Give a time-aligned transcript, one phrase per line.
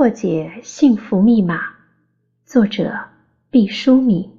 [0.00, 1.60] 破解幸福密码，
[2.46, 2.98] 作者
[3.50, 4.30] 毕淑敏。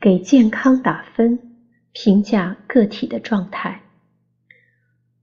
[0.00, 1.38] 给健康打分，
[1.92, 3.82] 评价个体的状态。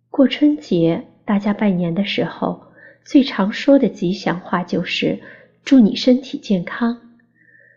[0.10, 2.68] 过春节，大家拜年的时候，
[3.04, 5.22] 最常说的吉祥话就是
[5.66, 7.18] “祝你身体健康”。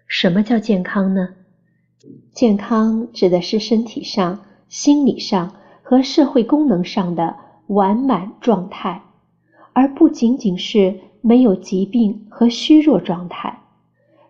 [0.07, 1.35] 什么叫健康呢？
[2.33, 7.35] 健康指的是身体上、心理上和社会功能上的
[7.67, 9.03] 完满状态。
[9.73, 13.61] 而不仅仅是没有疾病和虚弱状态，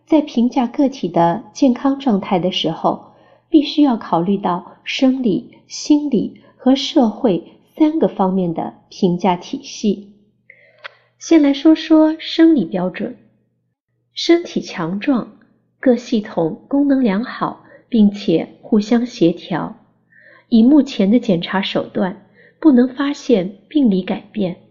[0.06, 3.12] 在评价个体的健康状态的时候，
[3.48, 7.42] 必须要考虑到生理、心理和社会
[7.74, 10.12] 三个方面的评价体系。
[11.18, 13.16] 先来说说生理标准：
[14.12, 15.32] 身体强壮，
[15.80, 19.76] 各系统功能良好，并且互相协调。
[20.48, 22.26] 以目前的检查手段，
[22.60, 24.61] 不能发现病理改变。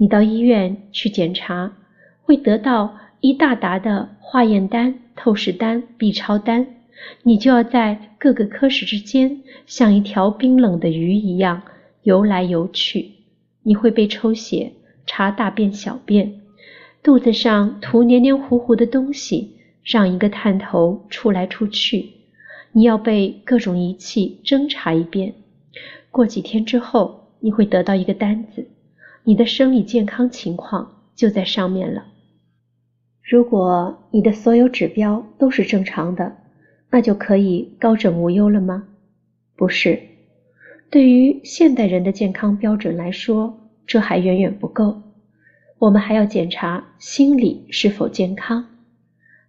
[0.00, 1.76] 你到医院去检查，
[2.22, 6.66] 会得到一大沓的化验单、透视单、B 超单，
[7.22, 11.60] 你就要在各个科室之间像一条冰冷的鱼一样
[12.04, 13.10] 游来游去。
[13.62, 14.72] 你会被抽血、
[15.04, 16.32] 查大便、小便，
[17.02, 22.08] 肚子上涂黏黏糊糊的东西，让一个探头出来出去。
[22.72, 25.34] 你要被各种仪器侦查一遍。
[26.10, 28.66] 过几天之后，你会得到一个单子。
[29.24, 32.04] 你的生理健康情况就在上面了。
[33.22, 36.36] 如果你的所有指标都是正常的，
[36.90, 38.88] 那就可以高枕无忧了吗？
[39.56, 40.00] 不是，
[40.90, 45.00] 对于现代人的健康标准来说，这还远远不够。
[45.78, 48.66] 我们还要检查心理是否健康。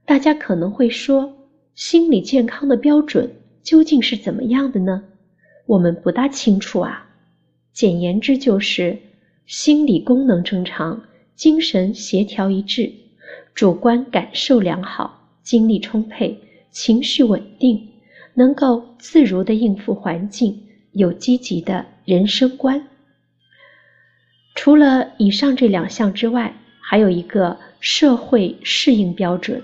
[0.05, 1.33] 大家可能会说，
[1.73, 3.31] 心理健康的标准
[3.63, 5.03] 究竟是怎么样的呢？
[5.65, 7.09] 我们不大清楚啊。
[7.73, 8.97] 简言之，就是。
[9.51, 11.03] 心理功能正常，
[11.35, 12.89] 精神协调一致，
[13.53, 16.39] 主观感受良好，精力充沛，
[16.71, 17.89] 情绪稳定，
[18.33, 20.57] 能够自如的应付环境，
[20.93, 22.87] 有积极的人生观。
[24.55, 29.61] 除了以上这两项之外，还有一个社会适应标准，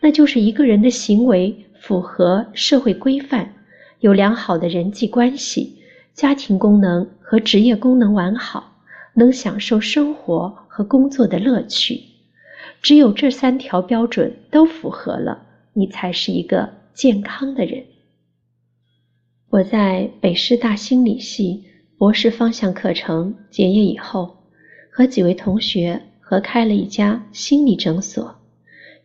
[0.00, 3.54] 那就是一个人的行为符合社会规范，
[4.00, 5.78] 有良好的人际关系，
[6.12, 8.72] 家庭功能和职业功能完好。
[9.14, 12.00] 能享受生活和工作的乐趣，
[12.82, 17.84] 只有这三条标准都符合了，你才是一个健康的人。
[19.50, 21.64] 我在北师大心理系
[21.96, 24.36] 博士方向课程结业以后，
[24.90, 28.34] 和几位同学合开了一家心理诊所。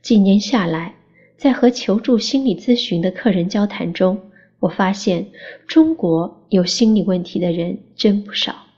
[0.02, 0.96] 几年下来，
[1.38, 4.20] 在和求助心理咨询的客人交谈中，
[4.60, 5.28] 我发现
[5.68, 8.69] 中国有心理问题的人真不少。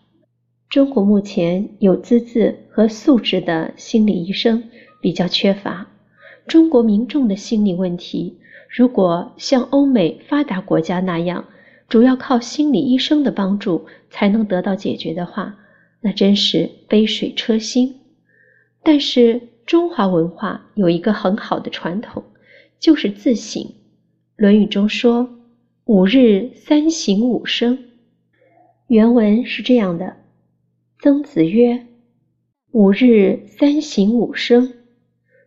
[0.72, 4.64] 中国目前有资质和素质的心理医生
[5.02, 5.86] 比较缺乏。
[6.48, 8.38] 中国民众的心理问题，
[8.70, 11.44] 如果像欧美发达国家那样，
[11.90, 15.58] 主要靠心理医生的帮助才能得到解决的话，
[16.00, 17.94] 那真是杯水车薪。
[18.82, 22.24] 但是中华文化有一个很好的传统，
[22.80, 23.62] 就是自省。
[24.38, 25.30] 《论语》中说
[25.84, 27.78] ：“五日三省吾身。”
[28.88, 30.16] 原文是这样的。
[31.04, 31.88] 曾子曰
[32.74, 34.72] ：“吾日三省吾身：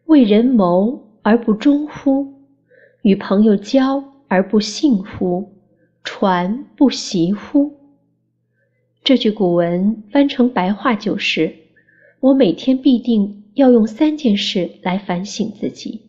[0.05, 2.27] 为人谋而不忠乎？
[3.03, 5.53] 与朋友交而不信乎？
[6.03, 7.73] 传不习乎？”
[9.05, 11.55] 这句古文翻成白话就是：
[12.19, 16.01] 我每天必定要用三件事来反省自己：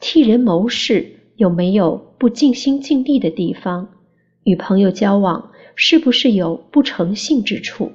[0.00, 3.94] 替人谋事有没有不尽心尽力的地方？
[4.42, 7.92] 与朋友交往是不是有不诚信之处？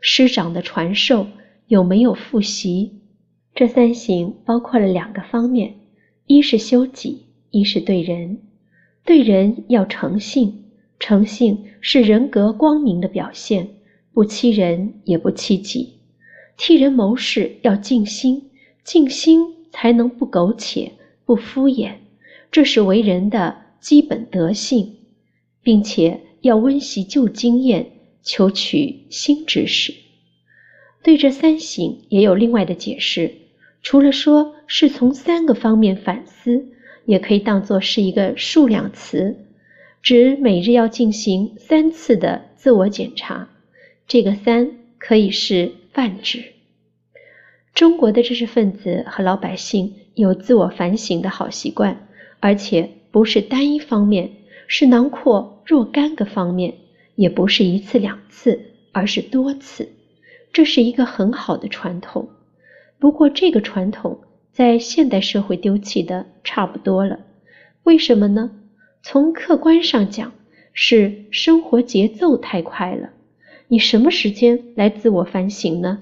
[0.00, 1.26] 师长的传授
[1.66, 3.00] 有没有复习？
[3.54, 5.74] 这三行包括了两个方面：
[6.26, 8.38] 一是修己，一是对人。
[9.04, 10.64] 对人要诚信，
[10.98, 13.68] 诚信是人格光明的表现，
[14.12, 15.94] 不欺人也不欺己。
[16.56, 18.50] 替人谋事要尽心，
[18.84, 19.40] 尽心
[19.72, 20.92] 才能不苟且、
[21.24, 21.92] 不敷衍，
[22.50, 24.96] 这是为人的基本德性，
[25.62, 27.97] 并且要温习旧经验。
[28.28, 29.94] 求取新知识，
[31.02, 33.32] 对这三省也有另外的解释。
[33.82, 36.66] 除了说是从三个方面反思，
[37.06, 39.46] 也可以当作是一个数量词，
[40.02, 43.48] 指每日要进行三次的自我检查。
[44.06, 46.44] 这个三可以是泛指。
[47.74, 52.06] 中国的知识分子和老百姓有自我反省的好习惯，
[52.40, 54.32] 而且不是单一方面，
[54.66, 56.74] 是囊括若干个方面。
[57.18, 58.60] 也不是一次两次，
[58.92, 59.88] 而是多次，
[60.52, 62.28] 这是一个很好的传统。
[63.00, 64.20] 不过这个传统
[64.52, 67.18] 在现代社会丢弃的差不多了。
[67.82, 68.52] 为什么呢？
[69.02, 70.32] 从客观上讲，
[70.72, 73.10] 是生活节奏太快了。
[73.66, 76.00] 你什么时间来自我反省呢？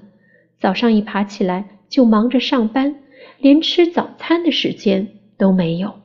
[0.59, 2.95] 早上一爬起来就忙着上班，
[3.39, 5.95] 连吃早餐的时间都没有。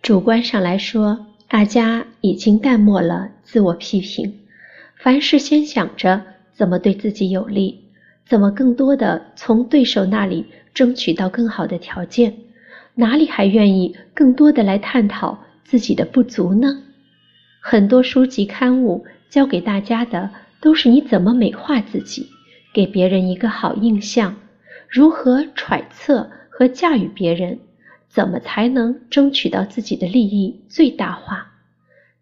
[0.00, 4.40] 主观上来说，大家已经淡漠了自我批评，
[4.96, 6.22] 凡事先想着
[6.54, 7.78] 怎么对自己有利，
[8.24, 12.34] 怎么更多的从对手那里争取到更好的条件，
[12.94, 16.84] 哪里还愿意更多的来探讨自己的不足呢？
[17.60, 22.28] 很多书籍刊物教给大家的都是你怎么美化自己，
[22.72, 24.34] 给别人一个好印象，
[24.88, 27.58] 如何揣测和驾驭别人。
[28.12, 31.46] 怎么才能争取到自己的利益最大化？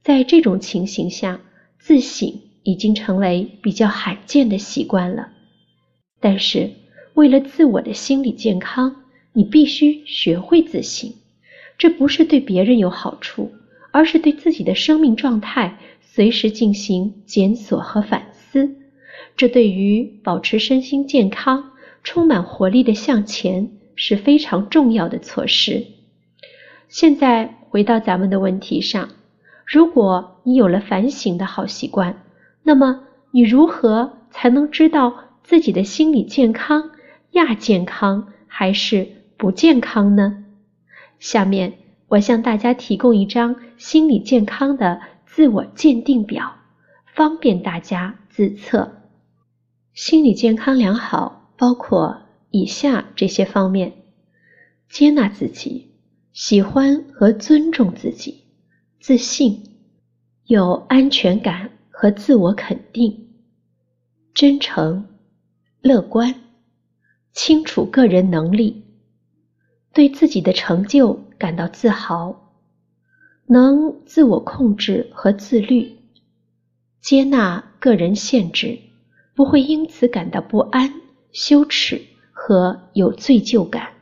[0.04, 1.40] 在这种情形下，
[1.81, 5.32] 自省已经成为比较罕见的习惯了。
[6.20, 6.70] 但是，
[7.14, 9.02] 为了自我的心理健康，
[9.32, 11.12] 你必须学会自省。
[11.76, 13.50] 这不是对别人有好处，
[13.90, 18.76] 而是对自己的生命状态随时进行检索和反思。
[19.37, 21.72] 这对于保持身心健康、
[22.04, 23.80] 充满活力的向前。
[23.96, 25.87] 是非常重要的措施。
[26.88, 29.08] 现在回到咱们的问题上，
[29.64, 32.22] 如果你有了反省的好习惯，
[32.62, 36.90] 那么你如何才能知道自己的心理健康
[37.32, 39.06] 亚健康还是
[39.37, 40.44] 不健康呢？
[41.19, 41.75] 下面
[42.08, 46.56] 我向大家提供一张心理健康的自我鉴定表，
[47.06, 48.90] 方便大家自测。
[49.94, 52.30] 心理健康良好包括。
[52.50, 53.93] 以下这些方面：
[54.88, 55.93] 接纳自己，
[56.32, 58.44] 喜欢和尊重自己，
[58.99, 59.62] 自信，
[60.47, 63.29] 有安全感和自我肯定，
[64.35, 65.06] 真诚，
[65.81, 66.35] 乐观，
[67.32, 68.85] 清楚个人能力，
[69.93, 72.52] 对自己的成就感到自豪，
[73.47, 75.99] 能自我控制和自律，
[77.00, 78.79] 接纳个人限制，
[79.35, 80.93] 不会因此感到不安、
[81.31, 82.02] 羞耻。
[82.42, 83.92] 和有罪疚感，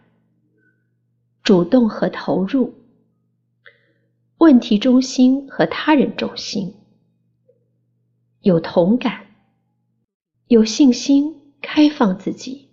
[1.43, 2.73] 主动和投入，
[4.39, 6.73] 问题中心和他人中心，
[8.41, 9.27] 有同感，
[10.47, 12.69] 有信心，开放自己，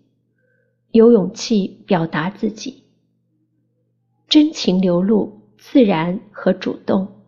[0.92, 2.84] 有勇气表达自己，
[4.30, 7.24] 真情流露，自然和主动，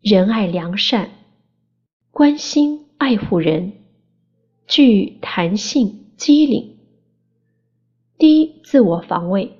[0.00, 1.08] 仁爱良善，
[2.10, 3.72] 关心爱护人，
[4.66, 6.69] 具弹性机灵。
[8.70, 9.50] 自我防卫，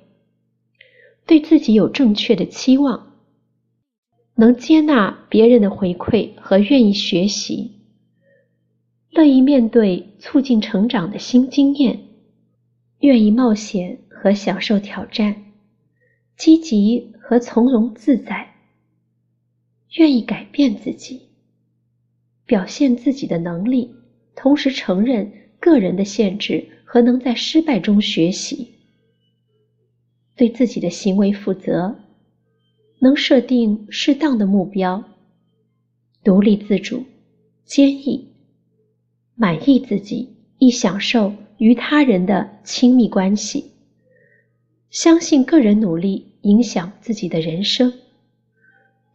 [1.25, 3.11] 对自己有正确的期望，
[4.35, 7.81] 能接纳别人的回馈和愿意学习，
[9.09, 11.99] 乐意面对促进成长的新经验，
[13.01, 15.43] 愿意冒险和享受挑战，
[16.37, 18.55] 积极和从容自在，
[19.97, 21.23] 愿意改变自己，
[22.45, 23.93] 表现自己的能力，
[24.37, 26.65] 同时承认个人的限制。
[26.85, 28.69] 和能在失败中学习，
[30.41, 31.99] 对自己的行为负责，
[32.97, 35.03] 能设定适当的目标，
[36.23, 37.03] 独立自主，
[37.63, 38.33] 坚毅，
[39.35, 43.73] 满意自己，亦享受与他人的亲密关系，
[44.89, 47.93] 相信个人努力影响自己的人生，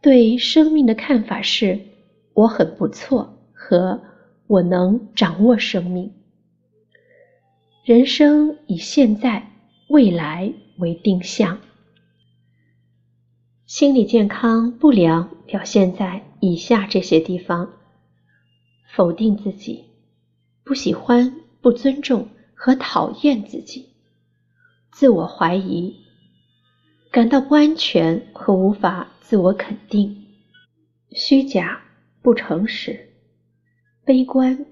[0.01, 1.77] 对生命的看法是
[2.35, 4.01] “我很不错”和
[4.47, 6.09] “我能掌握生命”。
[7.83, 9.45] 人生以现在、
[9.89, 11.59] 未来为定向。
[13.65, 17.73] 心理健康不良表现在以下这些地方：
[18.93, 19.85] 否定自己，
[20.63, 23.89] 不喜欢、不尊重和讨厌自己；
[24.91, 25.97] 自我怀疑，
[27.11, 30.15] 感到不安全和无法自我肯定；
[31.11, 31.81] 虚假、
[32.21, 32.93] 不诚实；
[34.05, 34.65] 悲观，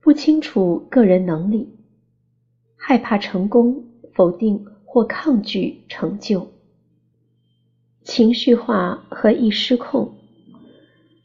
[0.00, 1.78] 不清楚个人能力。
[2.76, 6.48] 害怕成功，否定或抗拒成就，
[8.04, 10.12] 情绪化和易失控，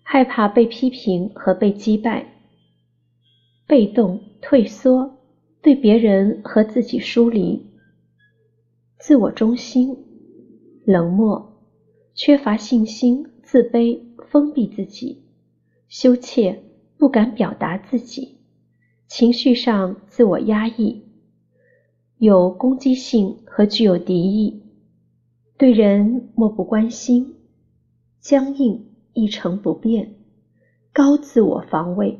[0.03, 2.27] 害怕被批评和被击败，
[3.67, 5.17] 被动退缩，
[5.61, 7.65] 对别人和自己疏离，
[8.99, 9.97] 自我中心，
[10.85, 11.61] 冷漠，
[12.15, 15.25] 缺乏信心，自卑，封闭自己，
[15.89, 16.63] 羞怯，
[16.97, 18.37] 不敢表达自己，
[19.09, 21.06] 情绪上自我压抑。
[22.19, 24.63] 有攻击性和具有敌意，
[25.55, 27.35] 对人漠不关心，
[28.19, 30.15] 僵硬一成不变，
[30.91, 32.19] 高自我防卫，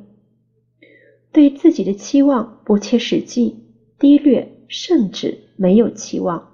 [1.32, 3.56] 对自己的期望不切实际，
[3.98, 6.48] 低劣，甚至没有期望。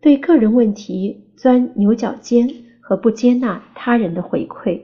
[0.00, 2.48] 对个人问题钻牛角尖
[2.80, 4.82] 和不接纳他人的回馈，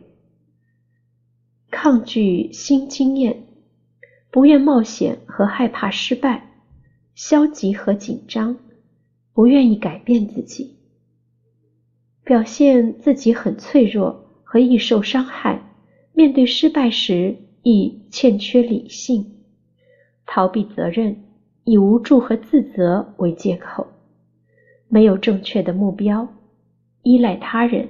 [1.71, 3.47] 抗拒新经验，
[4.33, 6.48] 不愿冒险和害怕失败，
[7.19, 8.57] 消极和紧张，
[9.33, 10.77] 不愿意改变自己，
[12.23, 15.75] 表现自己很脆弱和易受伤害，
[16.13, 17.35] 面对失败时
[17.65, 19.33] 亦欠缺理性，
[20.27, 21.25] 逃避责任，
[21.65, 23.89] 以无助和自责为借口。
[24.87, 26.33] 没有正确的目标，
[27.03, 27.89] 依赖他人，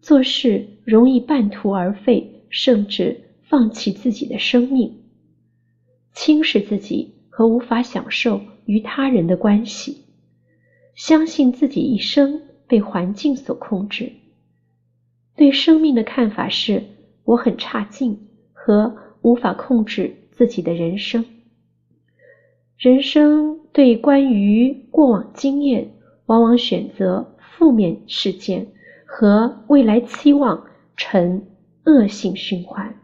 [0.00, 5.04] 做事容易半途而废，甚至放弃自己的生命，
[6.12, 10.06] 轻视自己和无法享受与他人的关系，
[10.94, 14.10] 相信自己一生被环境所控制，
[15.36, 16.82] 对生命的看法是
[17.24, 21.26] “我很差劲”和无法控制自己的人生。
[22.78, 25.90] 人生对关于过往经验，
[26.24, 28.68] 往往选择负面事件
[29.04, 30.64] 和未来期望，
[30.96, 31.44] 成
[31.84, 32.98] 恶性循环。